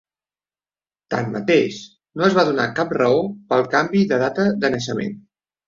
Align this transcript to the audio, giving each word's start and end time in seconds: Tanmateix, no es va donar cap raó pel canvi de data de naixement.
Tanmateix, 1.13 1.77
no 2.21 2.25
es 2.29 2.39
va 2.39 2.47
donar 2.49 2.67
cap 2.81 2.97
raó 3.01 3.21
pel 3.53 3.65
canvi 3.77 4.05
de 4.15 4.23
data 4.27 4.51
de 4.67 4.77
naixement. 4.77 5.17